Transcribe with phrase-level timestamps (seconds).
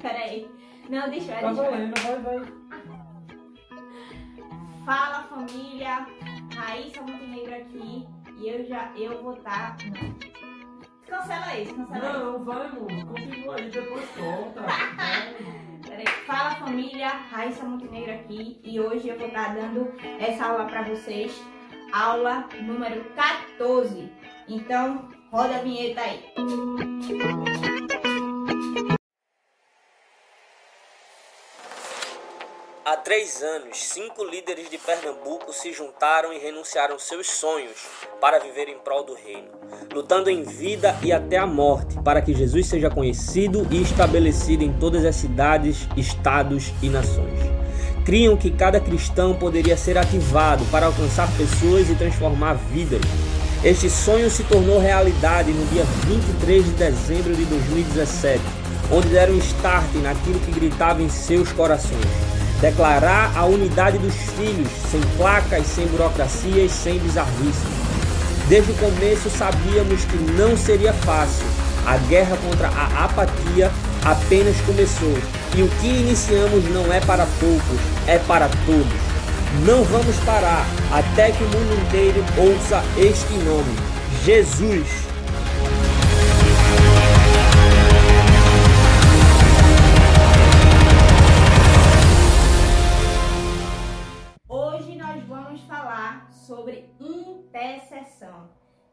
[0.00, 0.48] Peraí.
[0.88, 2.58] Não, deixa eu Tá valendo, vai, vai.
[4.84, 6.06] Fala família,
[6.54, 8.06] Raíssa Montenegro aqui
[8.38, 9.76] e eu já eu vou estar.
[9.84, 10.38] Não.
[11.06, 12.18] Cancela isso, cancela isso.
[12.18, 13.06] Não, vai, amor.
[13.06, 14.60] Continua aí, depois volta.
[14.62, 15.34] Vai.
[15.86, 16.06] Peraí.
[16.26, 21.42] Fala família, Raíssa Montenegro aqui e hoje eu vou estar dando essa aula para vocês,
[21.92, 24.10] aula número 14.
[24.46, 26.24] Então, roda a vinheta aí.
[26.36, 27.87] Há
[33.08, 37.86] três anos, cinco líderes de Pernambuco se juntaram e renunciaram seus sonhos
[38.20, 39.48] para viver em prol do reino,
[39.90, 44.74] lutando em vida e até a morte para que Jesus seja conhecido e estabelecido em
[44.74, 47.40] todas as cidades, estados e nações.
[48.04, 53.00] Criam que cada cristão poderia ser ativado para alcançar pessoas e transformar vidas.
[53.64, 58.38] Este sonho se tornou realidade no dia 23 de dezembro de 2017,
[58.92, 65.00] onde deram start naquilo que gritava em seus corações declarar a unidade dos filhos, sem
[65.16, 67.66] placas, sem burocracias, sem bizarrice.
[68.48, 71.46] Desde o começo sabíamos que não seria fácil.
[71.86, 73.70] A guerra contra a apatia
[74.04, 75.18] apenas começou.
[75.56, 79.08] E o que iniciamos não é para poucos, é para todos.
[79.64, 83.74] Não vamos parar até que o mundo inteiro ouça este nome:
[84.24, 85.07] Jesus.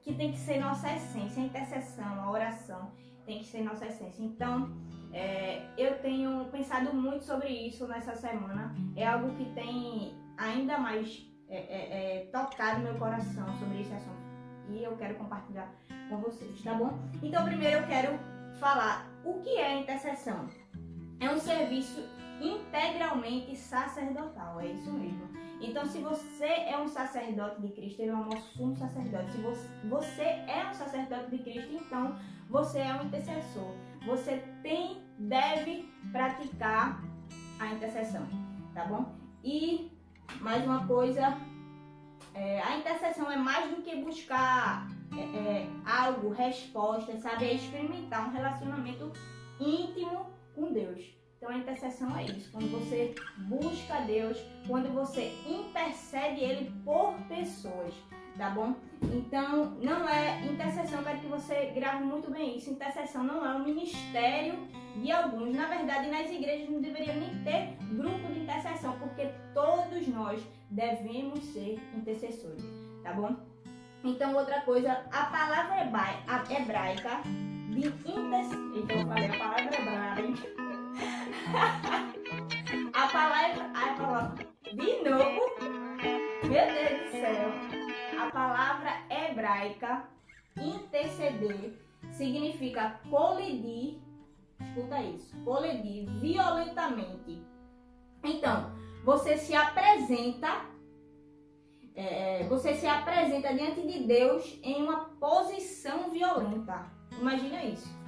[0.05, 1.41] Que tem que ser nossa essência.
[1.41, 2.91] A intercessão, a oração
[3.25, 4.23] tem que ser nossa essência.
[4.23, 4.71] Então,
[5.11, 8.73] é, eu tenho pensado muito sobre isso nessa semana.
[8.95, 14.23] É algo que tem ainda mais é, é, é, tocado meu coração sobre esse assunto.
[14.69, 15.73] E eu quero compartilhar
[16.07, 16.99] com vocês, tá bom?
[17.23, 18.19] Então, primeiro eu quero
[18.59, 20.47] falar o que é intercessão.
[21.19, 22.07] É um serviço
[22.39, 25.44] integralmente sacerdotal, é isso mesmo.
[25.61, 29.31] Então, se você é um sacerdote de Cristo, ele é o nosso sumo sacerdote.
[29.31, 29.37] Se
[29.87, 32.15] você, é um sacerdote de Cristo, então
[32.49, 33.71] você é um intercessor.
[34.05, 37.01] Você tem, deve praticar
[37.59, 38.27] a intercessão,
[38.73, 39.15] tá bom?
[39.43, 39.91] E
[40.41, 41.37] mais uma coisa,
[42.33, 47.45] é, a intercessão é mais do que buscar é, é, algo, resposta, sabe?
[47.45, 49.11] É experimentar um relacionamento
[49.59, 51.14] íntimo com Deus.
[51.45, 54.35] Então a intercessão é isso, quando você busca Deus,
[54.67, 57.93] quando você intercede Ele por pessoas,
[58.35, 58.73] tá bom?
[59.03, 62.71] Então não é intercessão, quero que você grave muito bem isso.
[62.71, 64.57] Intercessão não é um ministério
[64.95, 65.55] de alguns.
[65.55, 70.41] Na verdade, nas igrejas não deveria nem ter grupo de intercessão, porque todos nós
[70.71, 72.65] devemos ser intercessores,
[73.03, 73.35] tá bom?
[74.03, 77.21] Então outra coisa, a palavra hebraica
[77.69, 78.75] de intercessão.
[78.75, 80.64] Então a palavra hebraica.
[82.93, 83.71] A palavra.
[83.75, 84.47] A palavra.
[84.63, 85.41] De novo.
[86.43, 88.19] Meu Deus do céu.
[88.19, 90.07] A palavra hebraica
[90.59, 91.73] interceder
[92.11, 93.99] significa colidir.
[94.59, 95.35] Escuta isso.
[95.43, 97.43] Colidir violentamente.
[98.23, 98.71] Então,
[99.03, 100.65] você se apresenta.
[101.95, 106.91] é, você se apresenta diante de Deus em uma posição violenta.
[107.19, 108.04] Imagina isso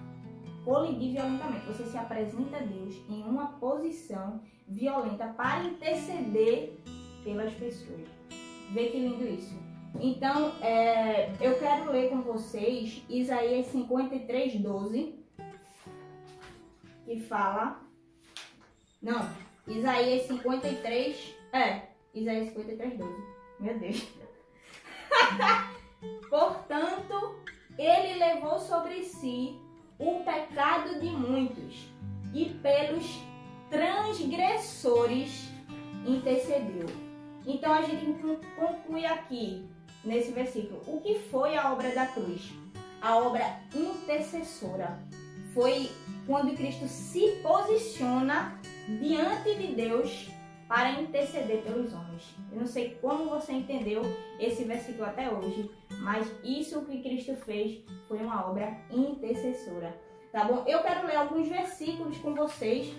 [0.67, 1.65] colidir violentamente.
[1.67, 6.77] Você se apresenta a Deus em uma posição violenta para interceder
[7.23, 8.05] pelas pessoas.
[8.73, 9.55] Vê que lindo isso.
[10.01, 15.15] Então, é, eu quero ler com vocês Isaías 53, 12,
[17.05, 17.81] que fala.
[19.01, 19.25] Não,
[19.65, 21.35] Isaías 53.
[21.53, 23.13] É, Isaías 53, 12.
[23.61, 24.05] Meu Deus.
[26.29, 27.39] Portanto,
[27.77, 29.57] ele levou sobre si
[29.99, 31.87] o pecado de muitos
[32.33, 33.19] e pelos
[33.69, 35.49] transgressores
[36.05, 36.87] intercedeu.
[37.45, 38.05] Então a gente
[38.55, 39.67] conclui aqui
[40.03, 42.51] nesse versículo o que foi a obra da cruz?
[43.01, 44.99] A obra intercessora.
[45.53, 45.89] Foi
[46.25, 48.59] quando Cristo se posiciona
[48.99, 50.29] diante de Deus
[50.67, 52.35] para interceder pelos homens.
[52.51, 54.01] Eu não sei como você entendeu
[54.39, 55.71] esse versículo até hoje,
[56.01, 59.95] mas isso que Cristo fez foi uma obra intercessora.
[60.31, 60.63] Tá bom?
[60.67, 62.93] Eu quero ler alguns versículos com vocês.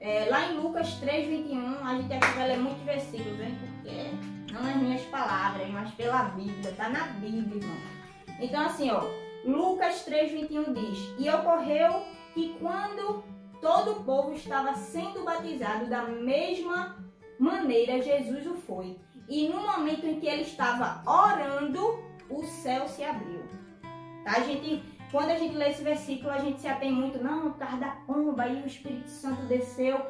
[0.00, 3.56] É, lá em Lucas 3, 21, a gente aqui vai ler muitos versículos, hein?
[3.60, 6.72] Porque não nas minhas palavras, mas pela Bíblia.
[6.72, 7.76] Tá na Bíblia, irmão.
[8.40, 9.02] Então, assim, ó.
[9.44, 13.22] Lucas 3, 21 diz: E ocorreu que quando
[13.64, 17.02] todo o povo estava sendo batizado da mesma
[17.38, 19.00] maneira, Jesus o foi.
[19.26, 23.42] E no momento em que ele estava orando, o céu se abriu.
[24.22, 24.32] Tá?
[24.32, 27.58] A gente quando a gente lê esse versículo, a gente se atém muito, não, por
[27.58, 30.04] causa da pomba e o Espírito Santo desceu.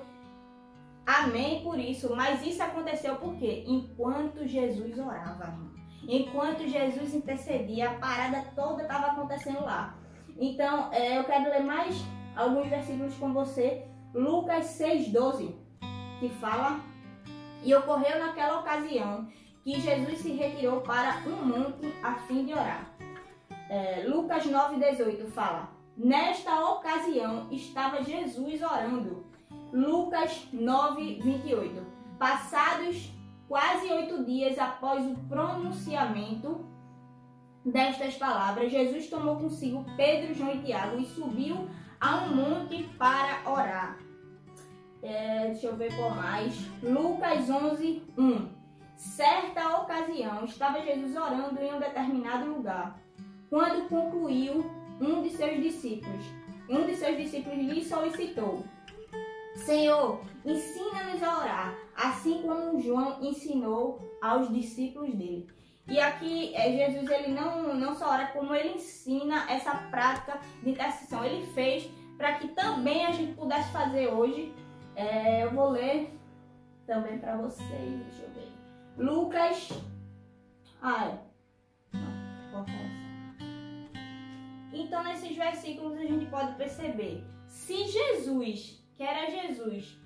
[1.07, 3.65] Amém por isso, mas isso aconteceu por quê?
[3.69, 5.71] Enquanto Jesus orava, irmão.
[6.09, 9.95] Enquanto Jesus intercedia, a parada toda estava acontecendo lá.
[10.39, 12.03] Então, é, eu quero ler mais
[12.37, 13.87] alguns versículos com você.
[14.13, 15.55] Lucas 6,12,
[16.21, 16.81] que fala:
[17.63, 19.29] E ocorreu naquela ocasião
[19.63, 22.95] que Jesus se retirou para um monte a fim de orar
[23.69, 29.25] é, Lucas 9,18 fala: Nesta ocasião estava Jesus orando.
[29.73, 31.83] Lucas 9,28.
[32.19, 33.11] Passados
[33.49, 36.65] quase oito dias após o pronunciamento
[37.65, 41.69] destas palavras, Jesus tomou consigo Pedro, João e Tiago e subiu
[42.05, 43.99] a um monte para orar.
[45.03, 46.55] É, deixa eu ver por mais.
[46.83, 48.49] Lucas 11, 1.
[48.95, 53.01] Certa ocasião estava Jesus orando em um determinado lugar
[53.49, 54.71] quando concluiu,
[55.01, 56.25] um de seus discípulos,
[56.69, 58.63] um de seus discípulos lhe solicitou:
[59.55, 65.47] Senhor, ensina-nos a orar, assim como João ensinou aos discípulos dele.
[65.87, 70.71] E aqui é, Jesus ele não, não só ora, como ele ensina essa prática de
[70.71, 71.25] intercessão.
[71.25, 74.55] Ele fez para que também a gente pudesse fazer hoje.
[74.97, 76.19] É, eu vou ler
[76.87, 78.53] também para vocês, deixa eu ver.
[78.97, 79.71] Lucas.
[80.83, 81.35] É.
[81.93, 82.25] Não,
[84.73, 89.99] então, nesses versículos, a gente pode perceber: se Jesus, que era Jesus,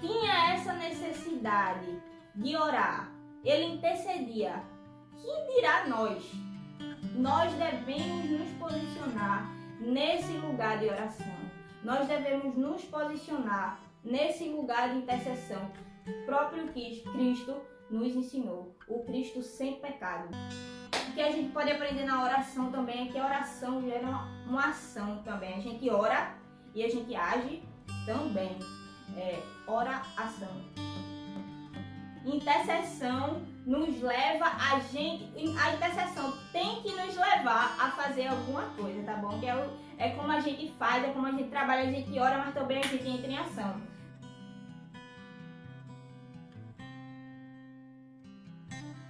[0.00, 1.86] tinha essa necessidade
[2.34, 3.12] de orar,
[3.44, 4.62] ele intercedia,
[5.20, 6.22] que dirá nós?
[7.14, 9.50] Nós devemos nos posicionar
[9.80, 11.36] nesse lugar de oração.
[11.82, 15.70] Nós devemos nos posicionar nesse lugar de intercessão.
[16.06, 17.60] O próprio Cristo
[17.90, 20.28] nos ensinou, o Cristo sem pecado
[21.18, 24.68] que a gente pode aprender na oração também é que a oração gera uma, uma
[24.68, 25.52] ação também.
[25.54, 26.32] A gente ora
[26.72, 27.60] e a gente age
[28.06, 28.56] também.
[29.16, 30.62] É, oração.
[32.24, 35.28] Intercessão nos leva a gente.
[35.58, 39.38] A intercessão tem que nos levar a fazer alguma coisa, tá bom?
[39.38, 42.18] Que é, o, é como a gente faz, é como a gente trabalha, a gente
[42.18, 43.82] ora, mas também a gente entra em ação.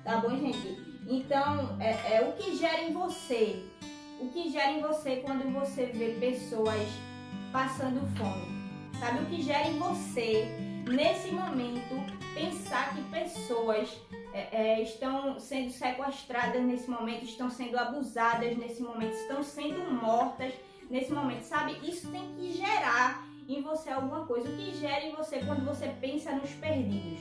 [0.02, 0.76] Tá bom, gente?
[1.06, 3.64] Então, é, é o que gera em você.
[4.20, 6.88] O que gera em você quando você vê pessoas
[7.52, 8.58] passando fome.
[8.98, 10.48] Sabe o que gera em você
[10.88, 11.94] nesse momento
[12.34, 13.96] pensar que pessoas
[14.38, 20.54] é, é, estão sendo sequestradas nesse momento, estão sendo abusadas nesse momento, estão sendo mortas
[20.88, 21.76] nesse momento, sabe?
[21.82, 24.48] Isso tem que gerar em você alguma coisa.
[24.48, 27.18] O que gera em você quando você pensa nos perdidos,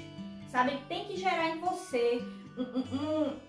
[0.48, 0.78] sabe?
[0.88, 2.22] Tem que gerar em você
[2.56, 3.40] um, um,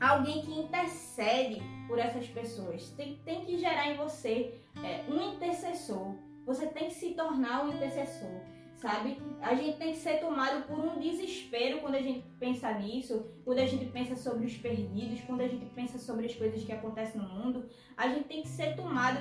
[0.00, 2.88] alguém que intercede por essas pessoas.
[2.90, 6.14] Tem, tem que gerar em você é, um intercessor.
[6.44, 8.40] Você tem que se tornar um intercessor,
[8.76, 9.20] sabe?
[9.40, 13.58] A gente tem que ser tomado por um desespero quando a gente pensa nisso, quando
[13.58, 17.20] a gente pensa sobre os perdidos, quando a gente pensa sobre as coisas que acontecem
[17.20, 17.68] no mundo.
[17.96, 19.18] A gente tem que ser tomado.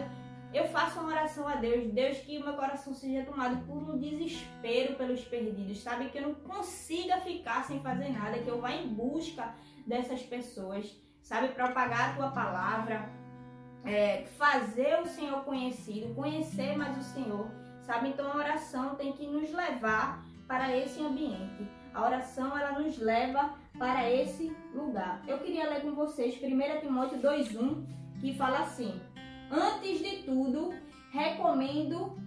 [0.53, 3.97] Eu faço uma oração a Deus, Deus que o meu coração seja tomado por um
[3.97, 6.09] desespero pelos perdidos, sabe?
[6.09, 9.53] Que eu não consiga ficar sem fazer nada, que eu vá em busca
[9.85, 11.49] dessas pessoas, sabe?
[11.49, 13.09] Propagar a tua palavra,
[13.83, 18.09] é, fazer o Senhor conhecido, conhecer mais o Senhor, sabe?
[18.09, 21.67] Então a oração tem que nos levar para esse ambiente.
[21.93, 25.23] A oração ela nos leva para esse lugar.
[25.27, 27.85] Eu queria ler com vocês 1 Timóteo 2:1,
[28.19, 28.99] que fala assim:
[29.51, 30.73] Antes de tudo,
[31.11, 32.17] recomendo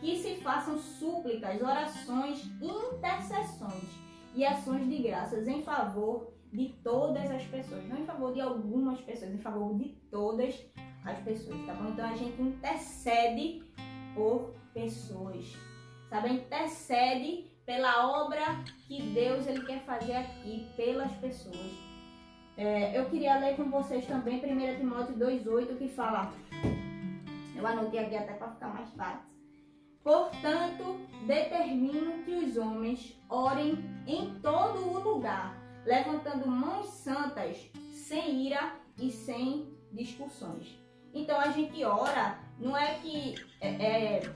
[0.00, 3.90] que se façam súplicas, orações, intercessões
[4.34, 9.00] e ações de graças em favor de todas as pessoas, não em favor de algumas
[9.02, 10.66] pessoas, em favor de todas
[11.04, 11.90] as pessoas, tá bom?
[11.90, 13.62] Então a gente intercede
[14.14, 15.56] por pessoas,
[16.08, 16.30] sabe?
[16.30, 18.42] Intercede pela obra
[18.86, 21.90] que Deus ele quer fazer aqui pelas pessoas.
[22.56, 26.32] É, eu queria ler com vocês também 1 Timóteo 2,8 que fala.
[27.56, 29.30] Eu anotei aqui até para ficar mais fácil.
[30.02, 38.74] Portanto, determino que os homens orem em todo o lugar levantando mãos santas, sem ira
[38.98, 40.78] e sem discussões.
[41.12, 44.32] Então a gente ora, não é que é, é,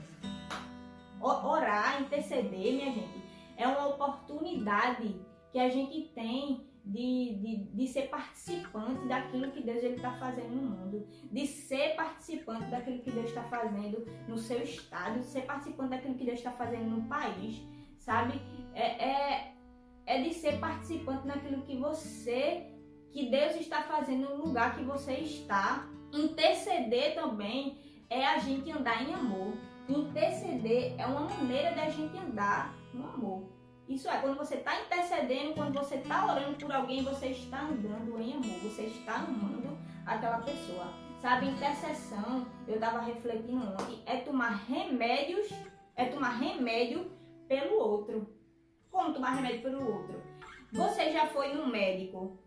[1.21, 3.23] orar, interceder, minha gente,
[3.57, 5.15] é uma oportunidade
[5.51, 10.61] que a gente tem de, de, de ser participante daquilo que Deus está fazendo no
[10.61, 15.89] mundo, de ser participante daquilo que Deus está fazendo no seu estado, de ser participante
[15.91, 17.61] daquilo que Deus está fazendo no país,
[17.97, 18.39] sabe?
[18.73, 19.55] É, é,
[20.05, 22.71] é de ser participante naquilo que você,
[23.11, 27.77] que Deus está fazendo no lugar que você está, Interceder também
[28.09, 29.53] é a gente andar em amor.
[29.87, 33.43] Interceder é uma maneira da gente andar no amor.
[33.87, 38.19] Isso é, quando você está intercedendo, quando você está orando por alguém, você está andando
[38.19, 40.91] em amor, você está amando aquela pessoa.
[41.21, 45.49] Sabe, intercessão, eu estava refletindo ontem, é tomar remédios,
[45.95, 47.11] é tomar remédio
[47.47, 48.27] pelo outro.
[48.89, 50.21] Como tomar remédio pelo outro?
[50.71, 52.39] Você já foi no médico,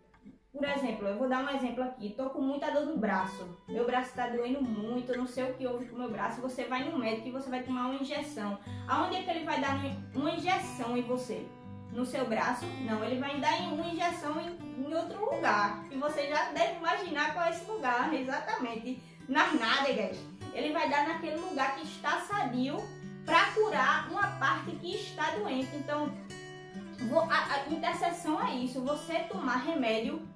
[0.51, 2.09] por exemplo, eu vou dar um exemplo aqui.
[2.17, 3.47] Tô com muita dor no braço.
[3.67, 6.41] Meu braço está doendo muito, eu não sei o que houve com meu braço.
[6.41, 8.57] Você vai no médico e você vai tomar uma injeção.
[8.87, 9.79] Aonde é que ele vai dar
[10.15, 11.45] uma injeção em você?
[11.91, 12.65] No seu braço?
[12.81, 15.83] Não, ele vai dar uma injeção em, em outro lugar.
[15.91, 19.01] E você já deve imaginar qual é esse lugar, exatamente.
[19.27, 20.17] Nas nádegas.
[20.53, 22.77] Ele vai dar naquele lugar que está sadio
[23.23, 25.75] para curar uma parte que está doente.
[25.75, 26.11] Então,
[27.29, 30.27] a, a é isso, você tomar remédio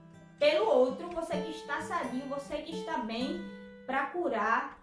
[0.43, 3.41] pelo outro, você que está sadio, você que está bem,
[3.87, 4.77] para curar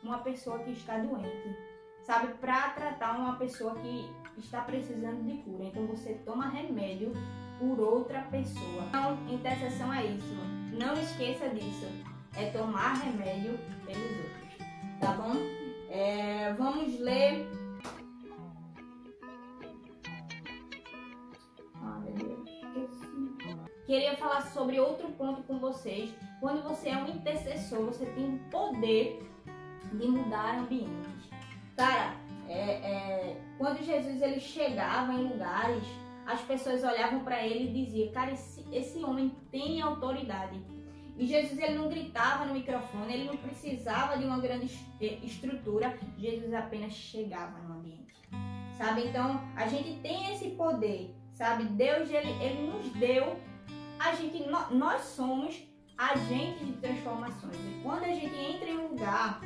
[0.00, 1.56] uma pessoa que está doente,
[2.02, 2.28] sabe?
[2.34, 5.64] Para tratar uma pessoa que está precisando de cura.
[5.64, 7.10] Então você toma remédio
[7.58, 8.84] por outra pessoa.
[8.90, 10.36] Então, intercessão é isso.
[10.72, 11.86] Não esqueça disso.
[12.36, 14.56] É tomar remédio pelos outros.
[15.00, 15.32] Tá bom?
[15.90, 17.50] É, vamos ler
[23.92, 26.14] queria falar sobre outro ponto com vocês.
[26.40, 29.22] Quando você é um intercessor, você tem o poder
[29.92, 31.28] de mudar ambientes.
[31.76, 32.16] Cara,
[32.48, 35.84] é, é, quando Jesus ele chegava em lugares,
[36.26, 40.58] as pessoas olhavam para ele e diziam: Cara, esse, esse homem tem autoridade.
[41.18, 44.70] E Jesus ele não gritava no microfone, ele não precisava de uma grande
[45.22, 45.98] estrutura.
[46.16, 48.14] Jesus apenas chegava no ambiente,
[48.78, 49.04] sabe?
[49.08, 51.64] Então a gente tem esse poder, sabe?
[51.64, 53.36] Deus ele, ele nos deu
[54.04, 55.62] a gente, nós somos
[55.96, 57.56] agentes de transformações.
[57.56, 59.40] E quando a gente entra em um lugar,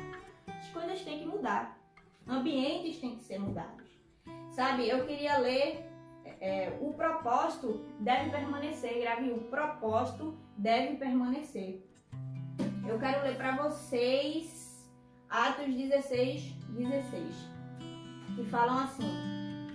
[0.47, 1.77] as coisas têm que mudar.
[2.27, 3.87] Ambientes têm que ser mudados.
[4.51, 5.87] Sabe, eu queria ler
[6.41, 8.99] é, o propósito deve permanecer.
[8.99, 11.83] Grave o propósito deve permanecer.
[12.87, 14.89] Eu quero ler para vocês
[15.29, 17.35] Atos 16, 16,
[18.35, 19.05] que falam assim: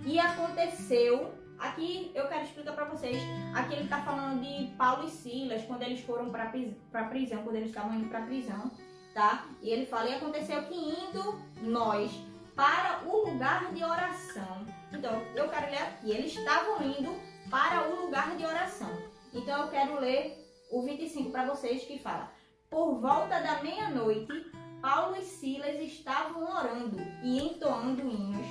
[0.05, 3.21] E aconteceu Aqui eu quero explicar para vocês.
[3.55, 7.55] Aqui ele está falando de Paulo e Silas quando eles foram para a prisão, quando
[7.55, 8.71] eles estavam indo para a prisão,
[9.13, 9.45] tá?
[9.61, 12.11] E ele fala: e aconteceu que indo nós
[12.55, 14.65] para o lugar de oração.
[14.91, 16.11] Então eu quero ler aqui.
[16.11, 17.15] Eles estavam indo
[17.49, 18.89] para o lugar de oração.
[19.33, 20.37] Então eu quero ler
[20.71, 22.31] o 25 para vocês que fala:
[22.69, 28.47] por volta da meia-noite, Paulo e Silas estavam orando e entoando hinos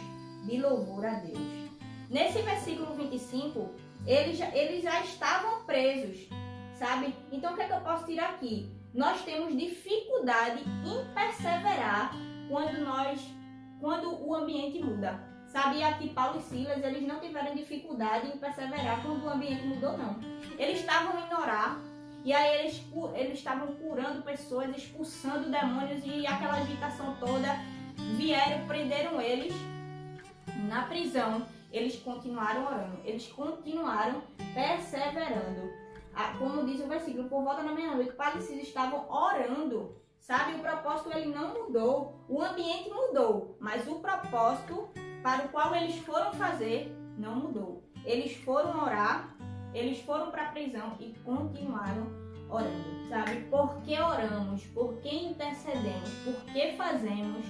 [0.47, 1.72] de louvor a Deus.
[2.13, 3.71] Nesse versículo 25,
[4.07, 6.29] eles já, eles já estavam presos,
[6.75, 7.15] sabe?
[7.33, 8.71] Então o que, é que eu posso tirar aqui?
[8.93, 12.15] Nós temos dificuldade em perseverar
[12.51, 13.19] quando nós,
[13.81, 15.19] quando o ambiente muda.
[15.47, 19.97] Sabe, aqui Paulo e Silas, eles não tiveram dificuldade em perseverar quando o ambiente mudou,
[19.97, 20.21] não.
[20.59, 21.81] Eles estavam em orar,
[22.25, 22.83] e aí eles,
[23.15, 27.49] eles estavam curando pessoas, expulsando demônios e aquela agitação toda.
[28.17, 29.55] Vieram, prenderam eles
[30.69, 34.23] na prisão eles continuaram orando, eles continuaram
[34.55, 35.73] perseverando.
[36.39, 39.97] Como diz o versículo, por volta da meia-noite, parecidos estavam orando.
[40.19, 44.89] Sabe, o propósito ele não mudou, o ambiente mudou, mas o propósito
[45.23, 47.83] para o qual eles foram fazer não mudou.
[48.05, 49.37] Eles foram orar,
[49.75, 52.07] eles foram para a prisão e continuaram
[52.49, 53.09] orando.
[53.09, 57.45] Sabe, por que oramos, por que intercedemos, por que fazemos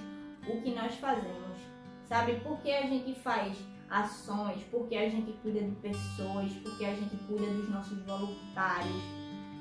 [0.48, 1.60] o que nós fazemos?
[2.04, 3.58] Sabe, por que a gente faz
[3.92, 9.02] ações, porque a gente cuida de pessoas, porque a gente cuida dos nossos voluntários.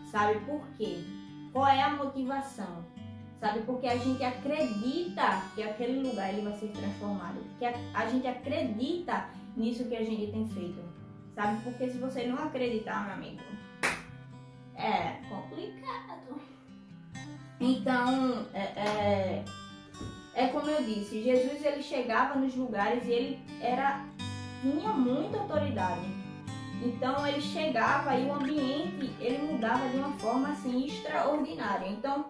[0.10, 1.04] Sabe por quê?
[1.52, 2.86] Qual é a motivação?
[3.40, 3.62] Sabe?
[3.62, 7.44] Porque a gente acredita que aquele lugar ele vai ser transformado.
[7.60, 10.82] Que a, a gente acredita nisso que a gente tem feito.
[11.36, 11.62] Sabe?
[11.64, 13.42] Porque se você não acreditar, meu amigo,
[14.76, 16.40] é complicado.
[17.60, 19.46] Então, é, é,
[20.34, 24.06] é como eu disse, Jesus ele chegava nos lugares e ele era
[24.62, 26.22] tinha muita autoridade.
[26.84, 31.88] Então ele chegava e o ambiente ele mudava de uma forma assim extraordinária.
[31.88, 32.26] Então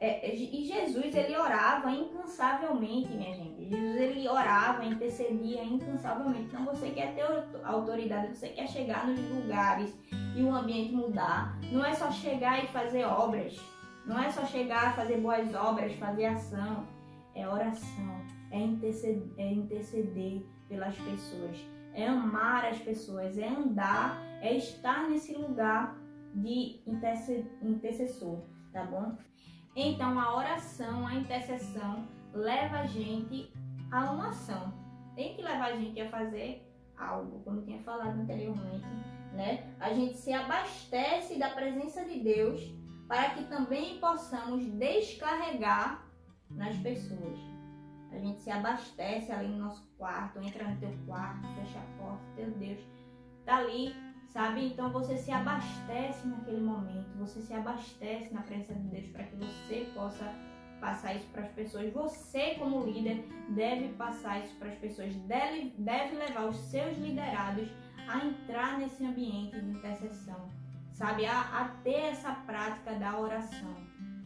[0.00, 3.68] é, é, e Jesus ele orava incansavelmente, minha gente.
[3.68, 6.44] Jesus ele orava, intercedia incansavelmente.
[6.44, 7.24] Então você quer ter
[7.64, 9.98] autoridade, você quer chegar nos lugares
[10.36, 11.58] e o ambiente mudar.
[11.72, 13.58] Não é só chegar e fazer obras.
[14.06, 16.86] Não é só chegar, fazer boas obras, fazer ação.
[17.38, 21.56] É oração, é interceder, é interceder pelas pessoas,
[21.94, 25.96] é amar as pessoas, é andar, é estar nesse lugar
[26.34, 26.80] de
[27.62, 28.42] intercessor,
[28.72, 29.16] tá bom?
[29.76, 33.52] Então a oração, a intercessão leva a gente
[33.92, 34.74] a uma ação.
[35.14, 38.86] Tem que levar a gente a fazer algo, como eu tinha falado anteriormente,
[39.32, 39.72] né?
[39.78, 42.60] A gente se abastece da presença de Deus
[43.06, 46.07] para que também possamos descarregar
[46.50, 47.38] nas pessoas.
[48.10, 52.24] A gente se abastece ali no nosso quarto, entra no teu quarto, fecha a porta,
[52.36, 52.80] teu Deus
[53.44, 53.94] tá ali,
[54.26, 54.66] sabe?
[54.66, 59.36] Então você se abastece naquele momento, você se abastece na presença de Deus para que
[59.36, 60.24] você possa
[60.80, 61.92] passar isso para as pessoas.
[61.92, 67.68] Você, como líder, deve passar isso para as pessoas, deve, deve levar os seus liderados
[68.06, 70.50] a entrar nesse ambiente de intercessão,
[70.92, 71.26] sabe?
[71.26, 73.76] A, a ter essa prática da oração,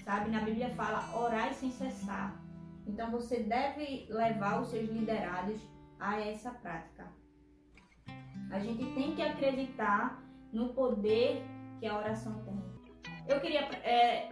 [0.05, 0.31] sabe?
[0.31, 2.41] Na Bíblia fala orar sem cessar.
[2.87, 5.61] Então você deve levar os seus liderados
[5.99, 7.11] a essa prática.
[8.51, 11.43] A gente tem que acreditar no poder
[11.79, 12.61] que a oração tem.
[13.27, 14.29] Eu queria é,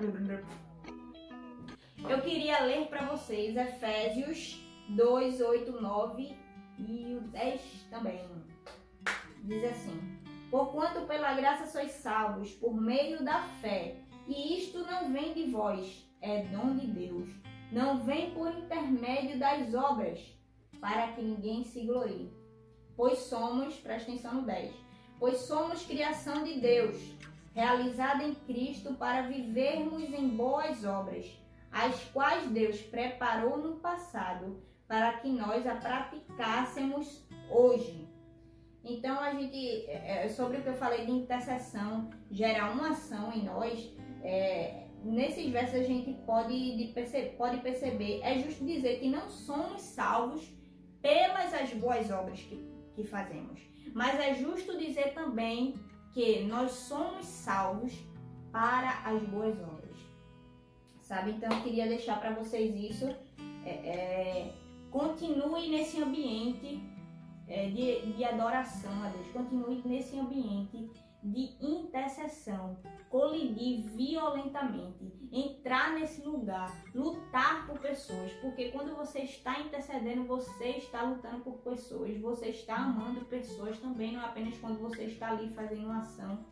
[2.08, 6.36] eu queria ler para vocês Efésios 2, 8, 9
[6.78, 8.20] e o 10 também.
[9.44, 15.34] Diz assim: Porquanto pela graça sois salvos por meio da fé, e isto não vem
[15.34, 17.28] de vós, é dom de Deus.
[17.72, 20.20] Não vem por intermédio das obras,
[20.80, 22.32] para que ninguém se glorie.
[22.96, 24.72] Pois somos, presta atenção no 10,
[25.18, 26.96] pois somos criação de Deus,
[27.54, 31.26] realizada em Cristo para vivermos em boas obras,
[31.70, 38.08] as quais Deus preparou no passado para que nós a praticássemos hoje.
[38.82, 43.32] Então a gente, é, é, sobre o que eu falei de intercessão, gerar uma ação
[43.32, 46.92] em nós, é, nesses versos a gente pode,
[47.36, 50.48] pode perceber, é justo dizer que não somos salvos
[51.00, 52.62] pelas as boas obras que,
[52.94, 53.60] que fazemos,
[53.94, 55.74] mas é justo dizer também
[56.12, 57.92] que nós somos salvos
[58.52, 59.80] para as boas obras
[61.10, 61.32] sabe?
[61.32, 63.06] Então eu queria deixar para vocês isso.
[63.66, 64.54] É, é,
[64.92, 66.80] continue nesse ambiente
[67.48, 70.88] é, de, de adoração a Deus, continue nesse ambiente
[71.22, 72.78] de intercessão,
[73.08, 81.02] colidir violentamente, entrar nesse lugar, lutar por pessoas, porque quando você está intercedendo, você está
[81.02, 85.86] lutando por pessoas, você está amando pessoas também, não apenas quando você está ali fazendo
[85.86, 86.44] uma ação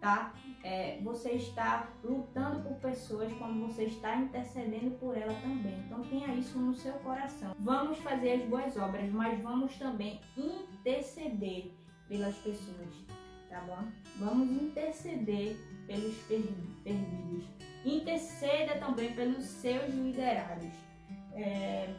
[0.00, 0.32] tá?
[0.62, 5.78] É, você está lutando por pessoas quando você está intercedendo por ela também.
[5.86, 7.54] Então tenha isso no seu coração.
[7.58, 11.72] Vamos fazer as boas obras, mas vamos também interceder
[12.08, 12.88] pelas pessoas,
[13.48, 13.84] tá bom?
[14.16, 15.56] Vamos interceder
[15.86, 17.44] pelos perdidos.
[17.84, 20.68] Interceda também pelos seus liderados.
[21.34, 21.94] É,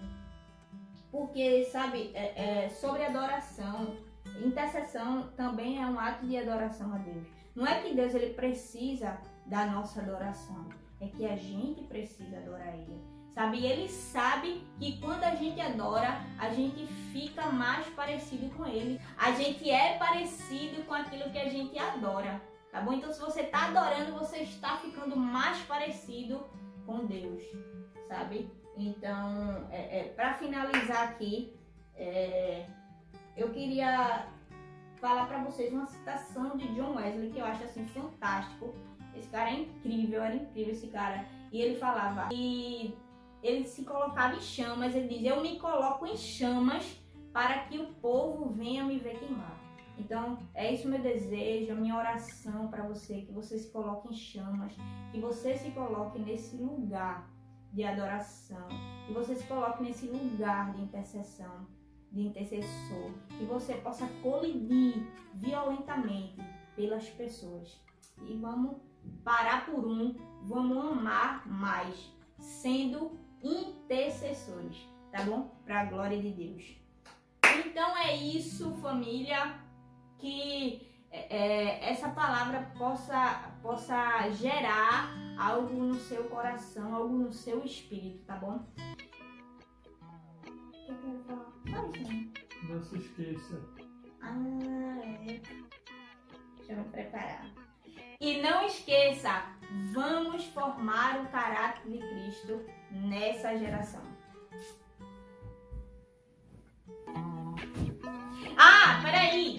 [1.12, 3.98] porque, sabe, é, é, sobre adoração,
[4.44, 7.28] intercessão também é um ato de adoração a Deus.
[7.56, 10.70] Não é que Deus ele precisa da nossa adoração,
[11.02, 13.19] é que a gente precisa adorar Ele.
[13.34, 13.66] Sabe?
[13.66, 19.00] Ele sabe que quando a gente adora, a gente fica mais parecido com Ele.
[19.18, 22.42] A gente é parecido com aquilo que a gente adora.
[22.72, 22.94] Tá bom?
[22.94, 26.46] Então, se você está adorando, você está ficando mais parecido
[26.86, 27.44] com Deus,
[28.08, 28.52] sabe?
[28.78, 31.54] Então, é, é para finalizar aqui,
[31.96, 32.66] é,
[33.36, 34.28] eu queria
[35.00, 38.74] falar para vocês uma citação de John Wesley que eu acho assim fantástico.
[39.16, 41.26] Esse cara é incrível, era incrível esse cara.
[41.52, 42.96] E ele falava e
[43.44, 46.86] ele se colocava em chamas, ele diz: "Eu me coloco em chamas
[47.32, 49.58] para que o povo venha me ver queimar".
[49.98, 54.16] Então, é isso meu desejo, a minha oração para você, que você se coloque em
[54.16, 54.74] chamas,
[55.12, 57.30] que você se coloque nesse lugar
[57.74, 58.68] de adoração,
[59.06, 61.68] que você se coloque nesse lugar de intercessão
[62.12, 66.38] de intercessor, que você possa colidir violentamente
[66.76, 67.80] pelas pessoas.
[68.28, 68.78] E vamos
[69.24, 73.12] parar por um, vamos amar mais, sendo
[73.44, 74.78] intercessores,
[75.12, 75.56] tá bom?
[75.66, 76.76] Para a glória de Deus.
[77.66, 79.60] Então é isso, família,
[80.18, 87.64] que é, é, essa palavra possa, possa gerar algo no seu coração, algo no seu
[87.64, 88.64] espírito, tá bom?
[90.88, 91.50] Eu quero falar?
[92.70, 93.60] Não se esqueça.
[94.22, 94.36] Ah,
[95.04, 95.42] é.
[96.58, 97.50] Deixa eu me preparar.
[98.20, 99.44] E não esqueça,
[99.94, 104.02] vamos formar o caráter de Cristo nessa geração.
[108.58, 109.58] Ah, peraí!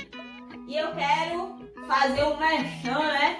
[0.68, 3.38] E eu quero fazer um merchan, né?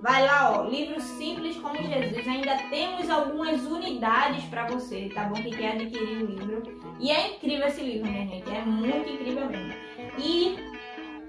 [0.00, 2.26] Vai lá, ó, livro simples como Jesus.
[2.26, 5.34] Ainda temos algumas unidades para você, tá bom?
[5.34, 6.80] Que quer adquirir o livro.
[6.98, 8.50] E é incrível esse livro, minha gente.
[8.50, 9.74] É muito incrível mesmo.
[10.18, 10.56] E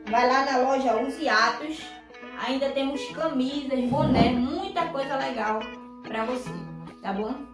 [0.09, 1.85] vai lá na loja Use Atos.
[2.47, 5.59] Ainda temos camisas, boné, muita coisa legal
[6.03, 6.49] para você.
[7.01, 7.50] Tá bom?